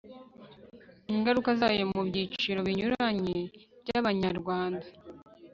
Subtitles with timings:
[1.13, 3.37] ingaruka zayo mu byiciro binyuranye
[3.83, 4.85] by'abanyarwanda